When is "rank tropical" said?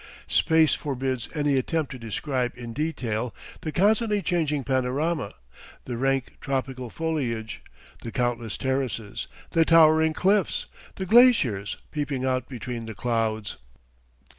5.95-6.89